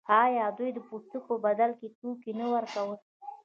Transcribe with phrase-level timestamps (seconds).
[0.23, 2.97] آیا دوی د پوستکو په بدل کې توکي نه ورکول؟